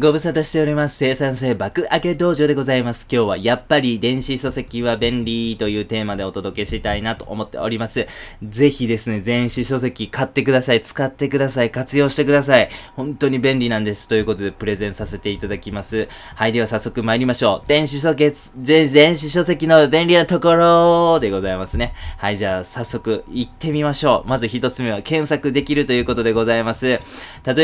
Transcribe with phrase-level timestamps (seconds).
[0.00, 0.96] ご無沙汰しております。
[0.96, 3.08] 生産性爆上げ道場でございます。
[3.10, 8.06] 今日はやっぱり電子書籍は便利というテーマでお届けしたいなと思っております。
[8.40, 10.82] ぜひですね、電子書籍買ってください。
[10.82, 11.72] 使ってください。
[11.72, 12.70] 活用してください。
[12.94, 14.06] 本当に便利なんです。
[14.06, 16.06] ということでプレゼンさせていただきます。
[16.36, 17.68] はい、では早速参りましょう。
[17.68, 21.92] 電子書籍、電子書籍の便利なところでございますね。
[22.18, 24.28] はい、じゃあ早速行ってみましょう。
[24.28, 26.86] まず一つ目は検索できるということでございます。
[26.86, 27.00] 例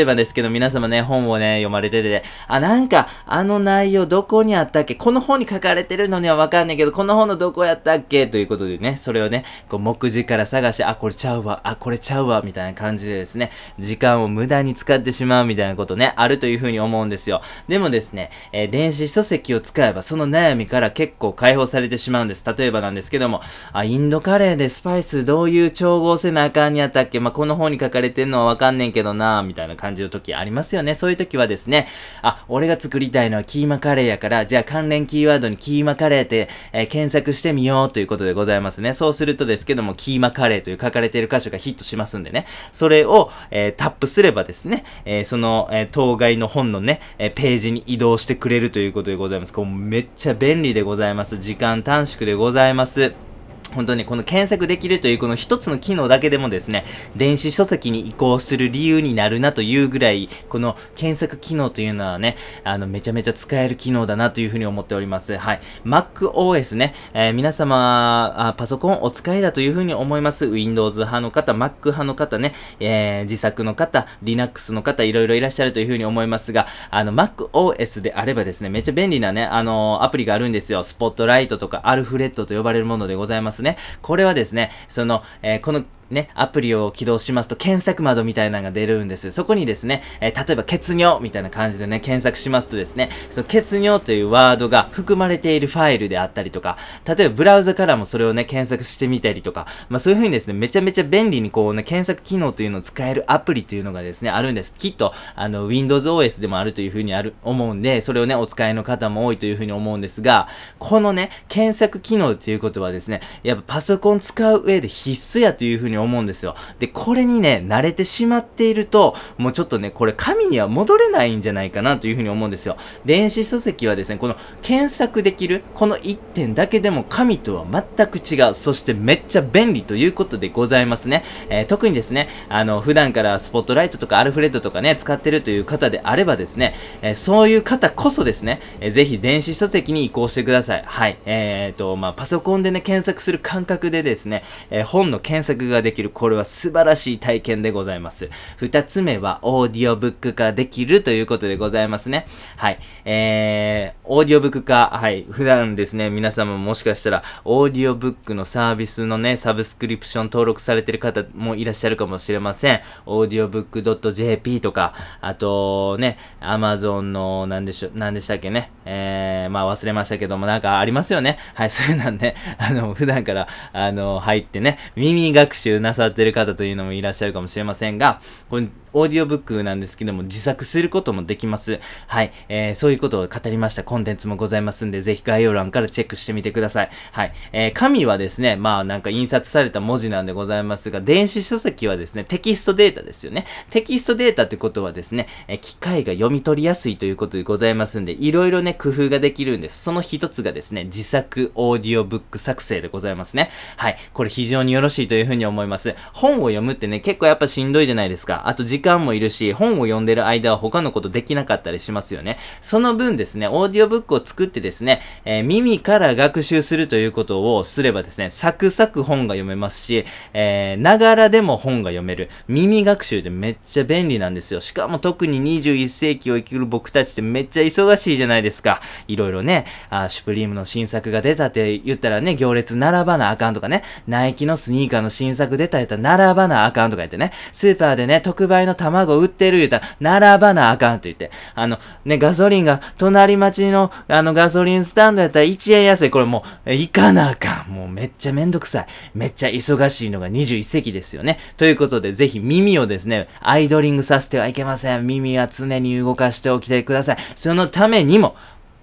[0.01, 4.95] えばですけど皆様ね、本をね、読まれてて、あ、なんか、あの内容どこにあったっけ？
[4.95, 8.27] この本に書かれてるのにはわかんないけど、この本のどこやったっけ？
[8.27, 17.41] ということでね、それをね、こう、目次から探して、あ、これちゃうわ、あ、これちゃうわ、みたいな感じでですね、時間を無駄に使ってしまうみたいなことね、あるというふうに思うんですよ。
[17.67, 22.43] でもですね、えー電子書籍を使えば、その悩みから結構解放されてしまうんです。
[22.45, 27.19] 例えばなんですけども、あ、インドカレーでスパイスどういう調合せなあかんにやったっけ？
[27.19, 30.93] まあ、この本に書かれてんのはわかんねんけどなみたいな感じの時ありますよね。
[30.95, 31.87] そういう時はですね、
[32.21, 38.93] あ、俺が作りたいのはキーマカレーやから、じゃあ関連キーワードにキーマカレーって、えー検索してみようということでございますね。
[38.93, 42.45] そうするとですけども、キーマカレーという書かれている箇所がヒットしますんでね。
[42.71, 49.53] それを、えータップすればですね、えーその、え当該の本のね、えページに移動してくれるということでございます。
[49.53, 51.37] こうめっちゃ便利でございます。
[51.37, 53.24] 時間短縮でございます。
[53.73, 56.85] 本当にこの検索できるというこの一つの機能だけでもですね、
[57.15, 65.37] 電子書籍に移行する理由になるなというぐらい、この検索機能というのはね、あの、めちゃめちゃ使える機能だなというふうに思っております。
[65.37, 65.61] はい。
[65.85, 70.45] MacOS ね、えー皆様あ、パソコンお使いだというふうに思います。
[70.45, 80.83] Windows 派の方、Mac 派の方ね、えー自作の方、Linux の方、いろいろいらっしゃるというふうに思いますが、あの、MacOS であればですね、めっちゃ便利なね、あのアプリがあるんですよ。
[80.83, 83.64] スポットライトとか、アルフレッドと呼ばれるものでございますね。
[83.65, 83.77] ね。
[84.01, 89.31] これはですね、その、えーこの、ね、アプリを起動しますと検索窓みたいなのが出るんです。
[89.31, 104.75] そこにですね、えー例えば血尿みたいな感じでね、検索しますとですね、その血尿というワードが含まれているファイルであったりとか、例えばブラウザからもそれをね、検索してみたりとか、まあそういう風にですね、めちゃめちゃ便利にこうね、検索機能というのを使えるアプリというのがですね、あるんです。
[104.77, 110.47] きっと、あの、Windows OS でもあるという風にある、思うんで、それをね、お使いの方も多いという風に思うんですが、
[110.79, 116.55] このね、検索機能っていうことはですね、やっぱパソコン使う上で必須やという風にに思うんですよ。
[116.79, 122.77] で、これにね、慣れてしまっていると、もうちょっとね、これ紙には戻れないんじゃないかなという風に思うんですよ。
[123.05, 127.65] 電子書籍はですね、この検索できる、この1点だけでも紙とは
[127.97, 131.23] 全く違う、そしてめっちゃ便利ということでございますね。
[131.49, 140.83] えー特にですね、あの、普段からスポットライトとかアルフレッドとかね、使ってるという方であればですね、えーそういう方こそですね、えーぜひ電子書籍に移行してください。
[140.85, 141.17] はい。
[141.25, 148.29] えーと、まあ、パソコンでね、検索する感覚でですね、えー本の検索ができる、これは素晴らしい体験でございます。
[148.57, 152.25] 二つ目は、オーディオブック化できるということでございますね。
[152.57, 152.79] はい。
[153.05, 155.25] えー、オーディオブック化、はい。
[155.29, 162.81] 普段ですね、皆様もしかしたら、オーディオブックのサービスのね、サブスクリプション登録されてる方もいらっしゃるかもしれません。
[163.05, 168.71] オーディオブック .jp とか、あとね、アマゾンの、なんでしょ、なんでしたっけね。
[168.85, 171.37] えー、まあ忘れましたけども、なんかありますよね。
[171.53, 178.19] はい、そういうのね、 あの、普段から、あの、入ってね、耳学習なさってる方というのもいらっしゃるかもしれませんが、
[178.49, 181.81] これ、オーディオブックなんですけども、自作することもできます。
[182.07, 186.89] はい、えー、そういうことを語りましたコンテンツもございますんで、ぜひ概要欄からチェックしてみてください。
[187.11, 193.45] はい、えー、紙はですね、まあなんか印刷された文字なんでございますが、電子書籍はですね、テキストデータですよね。
[193.69, 199.83] テキストデータってことはですね、えー機械が読み取りやすいということでございますんで、いろいろね、工夫ができるんです。
[199.83, 203.49] その一つがですね、自作オーディオブック作成でございますね。
[203.77, 203.97] はい。
[204.13, 205.95] これ非常によろしいというふうに思います。
[206.13, 208.43] 本を読むってね、結構やっぱしんどいじゃないですか。
[208.45, 212.37] あと時間もいるし、本を読んでる間は他のことできなかったりしますよね。
[212.61, 222.29] その分ですね、オーディオブックを作ってですね、えー耳から学習するということをすればですね、サクサク本が読めますし、えーながらでも本が読める。
[222.47, 224.59] 耳学習でめっちゃ便利なんですよ。
[224.59, 228.81] しかも特に21世紀を生きる僕たちってめっちゃ忙しいじゃないですか。
[229.07, 246.09] いろいろね、あシュプリームの新作が出たって言ったらね、行列並ばなあかんとかね、ナイキのスニーカーの新作出たやったら並ばなあかんとか言ってね、スーパーでね、特売の卵売ってる言うたら、並ばなあかんと言って、あの、ね、ガソリンが隣町の、あの、ガソリンスタンドやったら1円安い。
[246.09, 247.71] これもう、行かなあかん。
[247.71, 248.85] もうめっちゃめんどくさい。
[249.13, 251.39] めっちゃ忙しいのが21席ですよね。
[251.57, 255.07] ということで、ぜひ耳をですね、アイドリングさせてはいけません。
[255.07, 257.17] 耳は常に動かしておきてください。
[257.35, 258.35] そのためにも、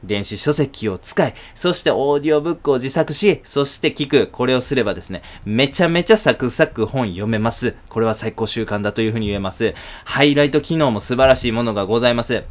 [0.04, 4.28] 電子書籍を使い、そしてオーディオブックを自作し、そして聞く。
[4.30, 7.74] これをすればですね、めちゃめちゃサクサク本読めます。
[7.88, 9.74] これは最高習慣だというふうに言えます。
[10.04, 12.44] ハイライト機能も素晴らしいものがございます。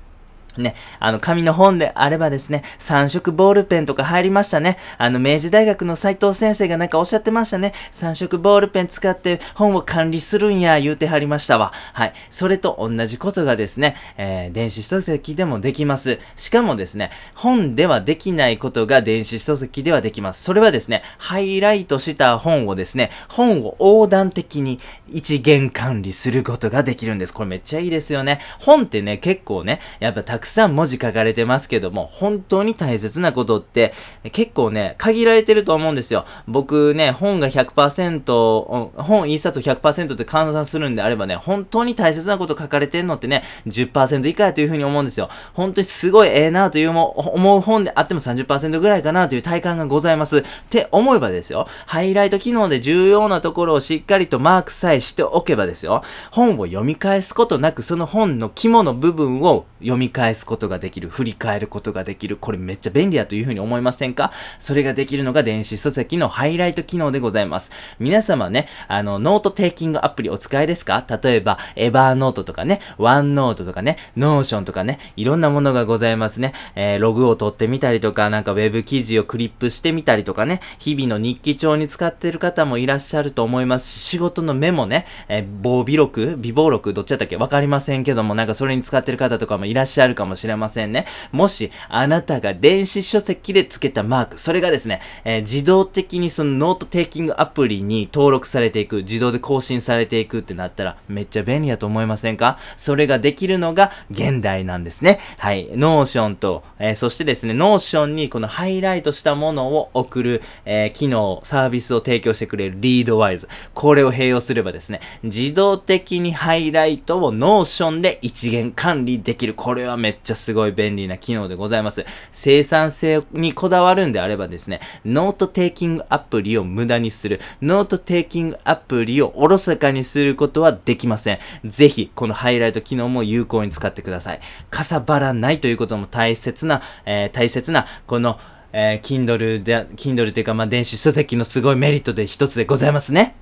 [0.58, 4.78] ね、あの、紙の本であればですね、三色ボールペンとか入りましたね。
[4.98, 7.74] あの、明治大学の斉藤先生がなんかおっしゃってましたね。
[7.92, 11.72] 三色ボールペン使って本を管理するんや、言うてはりましたわ。
[11.94, 12.14] はい。
[12.30, 16.20] それと同じことがですね、えー、電子書籍でもできます。
[16.36, 20.44] しかもですね、本ではできないことが電子書籍ではできます。
[20.44, 27.34] それはですね、ハイライトした本をですね、本を横断的に一元管理することができるんです。
[27.34, 28.40] これめっちゃいいですよね。
[28.60, 33.94] 本ってね、結構ね、やっぱくさん文字書かれてますけども、本当に大切なことって
[34.32, 36.26] 結構ね、限られてると思うんですよ。
[36.48, 45.30] 僕ね、本が100%、本一冊100%って換算するんであればね、本当に大切なこと書かれてるのってね、10%以下やというふうに思うんですよ。
[45.54, 50.40] 本当にすごいええなというも思う本であっても30%ぐらいかなという体感がございます。
[50.40, 64.32] って思えばですよ、ハイライト機能で重要なところをしっかりとマークさえしておけばですよ、本を読み返すことなくその本の肝の部分を読み返すことができる、振り返ることができる、これめっちゃ便利だというふうに思いませんか？
[64.60, 67.72] それができるのが電子書籍のハイライト機能でございます。
[68.00, 71.06] 皆様ね、あの、ノートテイキングアプリお使いですか？
[71.24, 76.54] 例えば、 Evernote とかね、 OneNote とかね、 Notion とかね、いろんなものがございますね。
[76.76, 87.38] えー、ログを取ってみたりとか、なんかウェブ記事をクリップしてみたりとかね、日々の日記帳に使ってる方もいらっしゃると思いますし、仕事のメモね、えー、防備録、備忘録、どっちだったっけ？
[87.38, 91.06] わかりませんけども、なんかそれに使ってる方とかもいらっしゃるかもしれませんね。
[91.32, 102.60] もし、あなたが電子書籍で付けたマーク、それがですね、えー、自動的にそのノートテイキングアプリに登録されていく、自動で更新されていくってなったら、めっちゃ便利だと思いませんか？
[102.78, 105.20] それができるのが現代なんですね。
[105.38, 105.70] はい。
[105.74, 113.48] Notion と、えー、そしてですね、 Notion にこのハイライトしたものを送る、えー、機能、サービスを提供してくれる Readwise。
[113.74, 119.54] これを併用すればですね、自動的にハイライトを Notion で一元管理できる。
[119.54, 122.06] これはめっちゃすごい便利な機能でございます。
[122.32, 131.40] 生産性にこだわるんであればですね、ノートテイキングアプリを無駄にする、ノートテイキングアプリをおろそかにすることはできません。
[131.66, 134.40] ぜひ、このハイライト機能も有効に使ってください。
[134.70, 138.40] かさばらないということも大切な、えー、大切な、この、
[138.74, 143.36] えー、Kindle で、Kindle というか、まあ、電子書籍のすごいメリットで一つでございますね。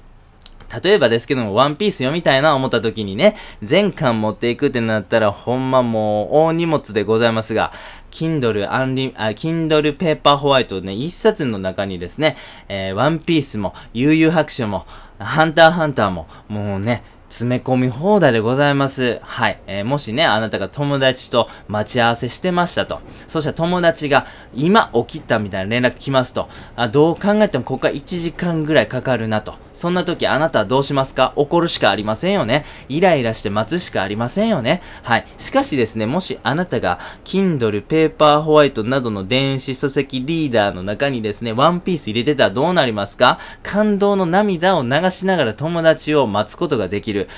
[0.83, 7.71] 例えばですけども、ワンピース読みたいな思った時にね、全巻持っていくってなったら、ほんまもう大荷物でございますが、
[8.11, 12.37] Kindle アンリ、あ、Kindle ペーパーホワイトね、一冊の中にですね、
[12.67, 14.85] えー、ワンピースも、悠々白書も、
[15.17, 19.19] ハンターハンターも、もうね、詰め込み放題でございます。
[19.21, 19.59] はい。
[19.67, 22.99] えー、もしね、あなたが友達と待ち合わせしてましたと。
[23.27, 26.49] そしたら友達が今起きたみたいな連絡来ますと。
[26.75, 29.53] あどう考えてもここから1時間ぐらいかかるなと。
[29.73, 31.31] そんな時あなたはどうしますか？
[31.35, 32.65] 怒るしかありませんよね。
[32.89, 34.81] イライラして待つしかありませんよね。
[35.03, 35.27] はい。
[35.37, 43.39] しかしですね、もしあなたが Kindle、Paper White などの電子書籍リーダーの中にですね、ワンピース入れてたらどうなりますか？
[43.61, 47.18] 感動の涙を流しながら友達を待つことができる。
[47.19, 47.29] る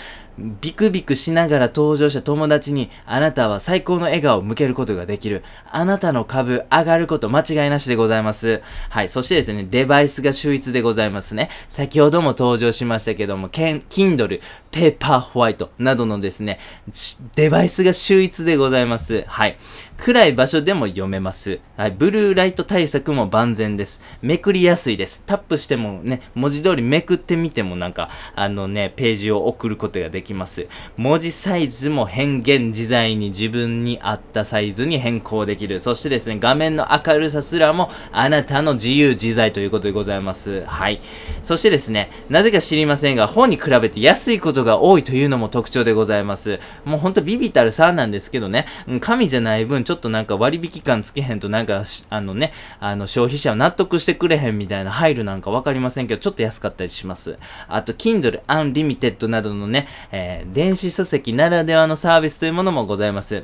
[0.61, 5.43] ビクビクしながら登場した友達に、あなたは最高の笑顔を向けることができる。
[5.69, 8.61] あなたの株上がること間違いなしでございます。
[8.89, 9.09] はい。
[9.09, 11.49] そしてですね、デバイスが秀逸でございますね。
[11.69, 14.41] 先ほども登場しましたけども、Kindle、
[14.71, 16.59] Paper White などのですね、
[17.35, 19.23] デバイスが秀逸でございます。
[19.27, 19.57] はい。
[19.97, 21.59] 暗い場所でも読めます。
[21.77, 21.91] はい。
[21.91, 24.01] ブルーライト対策も万全です。
[24.23, 25.21] めくりやすいです。
[25.27, 30.67] タップしてもね、文字通りめくってみてもなんか、あのね、ページを送ることができます。
[30.97, 35.79] 文字サイズも変幻自在に自分に合ったサイズに変更できる。
[35.79, 40.63] そしてですね、画面の明るさすらもあなたの自由自在ということでございます。
[40.65, 41.01] はい。
[41.43, 46.59] そしてですね、なぜか知りませんが、本に比べて安いことが多いというのも特徴でございます。
[46.85, 48.65] もうほんとビビたる差なんですけどね、
[48.99, 57.37] 神じゃない分、ちょっとなんか割引感つけへんとなんか、あのね、あの消費者は納得してくれへんみたいな配慮なんかわかりませんけど、ちょっと安かったりします。
[57.67, 63.43] あと、Kindle Unlimited などのね、えー、電子書籍ならではのサービスというものもございます。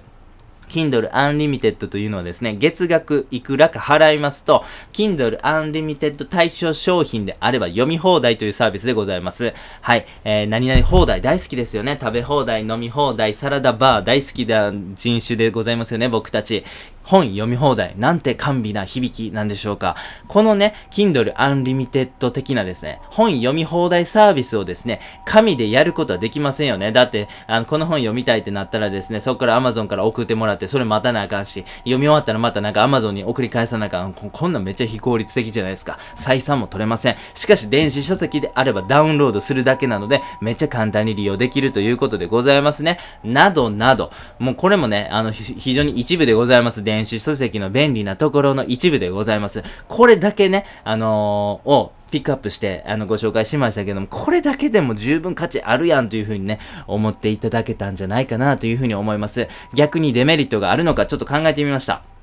[0.67, 9.53] Kindle Unlimited というのはですね、月額いくらか払いますと、Kindle Unlimited 対象商品であれば読み放題というサービスでございます。
[9.81, 10.05] はい。
[10.23, 11.97] えー、何々放題大好きですよね。
[11.99, 16.63] 食べ放題、飲み放題、サラダバー大好きな人種でございますよね、僕たち。
[17.07, 17.95] 本読み放題。
[17.97, 19.95] なんて甘美な響きなんでしょうか。
[20.27, 26.91] このね、Kindle Unlimited 的なですね、本読み放題サービスをですね、紙でやることはできませんよね。
[26.91, 34.13] だって、あの、この本読みたいってなったらですね、そこから Amazon から送ってもらって、それ待たなあかんし、読み終わったらまたなんか Amazon に送り返さなあかん。
[34.13, 35.97] ここんなんめっちゃ非効率的じゃないですか。
[36.17, 37.15] 採算も取れません。
[37.33, 42.99] しかし電子書籍であればダウンロードするだけなので、めっちゃ簡単に利用できるということでございますね。
[43.23, 46.83] などなど、もうこれもね、あの、非常に一部でございます。
[46.83, 49.61] 電電子書籍の便利なところの一部でございます。
[49.87, 59.47] これだけね、あのー、をピックアップして、あの、ご紹介しましたけども、これだけでも十分価値あるやんというふうにね、思っていただけたんじゃないかなというふうに思います。
[59.75, 62.16] 逆にデメリットがあるのかちょっと考えてみました。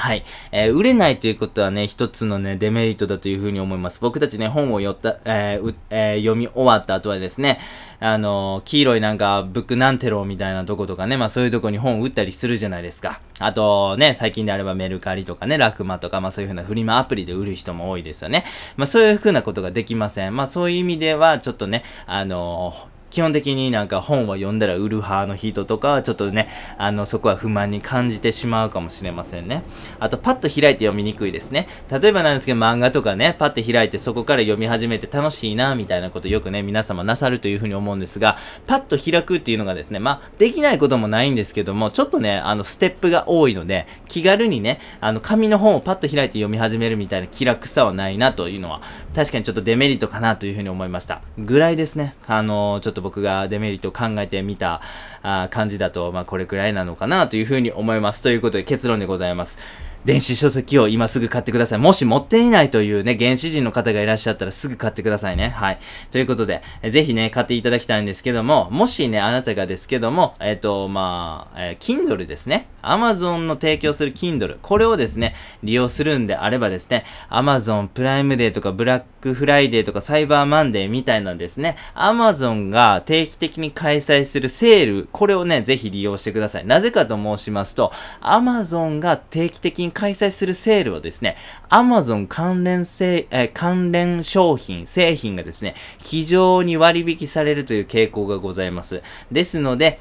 [0.00, 0.24] はい。
[0.50, 4.00] えー、売れないということはね、一つのね、デメリットだというふうに思います。
[4.00, 7.60] 僕たちね、本を読った、えーえー、読み終わった後はですね、
[8.00, 13.20] あの黄色いなんか、ブックなんてろみたいなとことかね、まあそういうとこに本を売ったりするじゃないですか。
[13.38, 18.46] あとね、最近であればメルカリとかね、ラクマとか、まあそういうふうなフリマアプリで売る人も多いですよね。
[18.76, 20.34] まあそういうふうなことができません。
[20.34, 22.72] まあそういう意味では、ちょっとね、あの
[23.10, 26.48] 基本的になんか本を読んだら売る派の人とかはちょっとね、
[26.78, 29.62] あの、そこは不満に感じてしまうかもしれませんね。
[29.98, 31.68] あと、パッと開いて読みにくいですね。
[31.90, 38.36] 例えばなんですけど、漫画とかね、パッと開いてそこから読み始めて楽しいな、みたいなことよくね、皆様なさるというふうに思うんですが、
[38.66, 48.82] パッと開くっていうのがですね、まあ、できないこともないんですけども、ちょっとね、あの、ステップが多いので、気軽にね、あの、紙の本をパッと開いて読み始めるみたいな気楽さはないなというのは、
[49.14, 51.22] 確かにちょっとデメリットかなというふうに思いました。
[51.38, 52.14] ぐらいですね。
[52.26, 54.80] あの、ちょっと僕がデメリットを考えてみた
[55.22, 58.22] あ感じだと、まあ、これくらいなのかなというふうに思います。
[58.22, 59.58] ということで結論でございます。
[60.04, 61.78] 電子書籍を今すぐ買ってください。
[61.78, 65.50] もし持っていないというね、原始人の方がいらっしゃったらすぐ買ってくださいね。
[65.50, 65.78] はい。
[66.10, 72.66] ということで、えぜひね、買っていただきたいんですけども、もしね、あなたがですけども、えっ、ー、と、まあ、えー、Kindle ですね。
[72.82, 74.58] Amazon の提供する Kindle。
[74.62, 86.66] これをですね、利用するんであればですね、Amazon プライムデーとかブラックフライデーとかサイバーマンデーみたいなんですね、Amazon が定期的に開催するセール、これをね、ぜひ利用してください。
[86.66, 91.36] なぜかと申しますと、Amazon が定期的に開催するセールをですね、
[91.68, 99.02] Amazon 関連せ、え関連商品、製品がですね、非常に割引されるという傾向がございます。
[99.30, 100.00] ですので、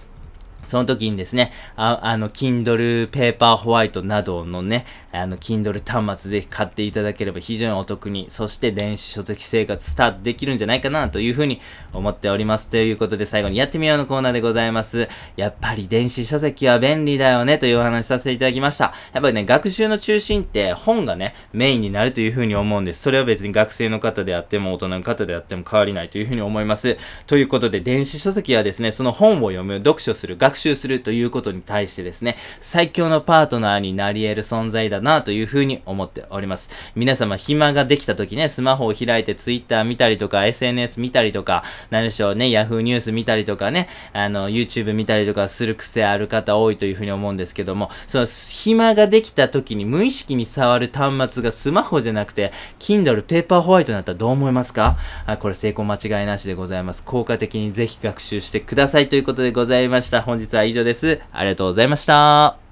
[0.63, 11.61] その時にですね、ああの、Kindle Paper White などのね、あの、Kindle 端末ぜひ買っていただければ非常にお得に、そして電子書籍生活スタートできるんじゃないかなというふうに
[11.93, 12.69] 思っております。
[12.69, 15.07] ということで最後にやってみようのコーナーでございます。
[15.35, 18.93] やっぱり電子書籍は便利だよねというお話させていただきました。
[19.13, 23.01] やっぱりね、学習の中心って本がね、メインになるというふうに思うんです。
[23.01, 26.97] それは別に学生の方であっても大人の方であっても変わりないというふうに思います。
[27.25, 36.69] ということで、電子書籍はですね、その本を読む、読書する、学習するということに対してですね、最強のパートナーになり得る存在だなというふうに思っております。
[36.95, 54.97] 皆様暇ができた時ね、スマホを開いて Twitter 見たりとか、SNS 見たりとか、何でしょうね、Yahoo ニュース見たりとかね、あの、YouTube 見たりとかする癖ある方多いというふうに思うんですけども、その暇ができた時に無意識に触る端末がスマホじゃなくて、Kindle ペーパーホワイトになったらどう思いますか？
[55.25, 57.03] あこれ成功間違いなしでございます。
[57.03, 60.21] 効果的にぜひ学習してくださいということでございました。
[60.21, 61.19] 本日は以上です。
[61.31, 62.68] ありがとうございました。